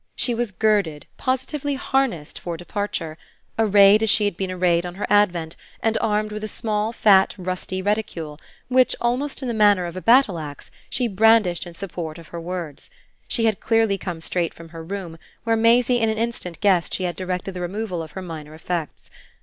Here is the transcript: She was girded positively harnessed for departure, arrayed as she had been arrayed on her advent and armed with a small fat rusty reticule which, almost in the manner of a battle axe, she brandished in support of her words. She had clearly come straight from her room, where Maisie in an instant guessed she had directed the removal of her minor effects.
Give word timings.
She 0.15 0.33
was 0.33 0.51
girded 0.51 1.05
positively 1.17 1.75
harnessed 1.75 2.39
for 2.39 2.57
departure, 2.57 3.19
arrayed 3.59 4.01
as 4.01 4.09
she 4.09 4.25
had 4.25 4.35
been 4.35 4.49
arrayed 4.49 4.83
on 4.83 4.95
her 4.95 5.05
advent 5.11 5.55
and 5.79 5.95
armed 6.01 6.31
with 6.31 6.43
a 6.43 6.47
small 6.47 6.91
fat 6.91 7.35
rusty 7.37 7.83
reticule 7.83 8.39
which, 8.67 8.95
almost 8.99 9.43
in 9.43 9.47
the 9.47 9.53
manner 9.53 9.85
of 9.85 9.95
a 9.95 10.01
battle 10.01 10.39
axe, 10.39 10.71
she 10.89 11.07
brandished 11.07 11.67
in 11.67 11.75
support 11.75 12.17
of 12.17 12.29
her 12.29 12.41
words. 12.41 12.89
She 13.27 13.45
had 13.45 13.59
clearly 13.59 13.99
come 13.99 14.21
straight 14.21 14.55
from 14.55 14.69
her 14.69 14.83
room, 14.83 15.19
where 15.43 15.55
Maisie 15.55 15.99
in 15.99 16.09
an 16.09 16.17
instant 16.17 16.59
guessed 16.61 16.95
she 16.95 17.03
had 17.03 17.15
directed 17.15 17.51
the 17.53 17.61
removal 17.61 18.01
of 18.01 18.13
her 18.13 18.23
minor 18.23 18.55
effects. 18.55 19.11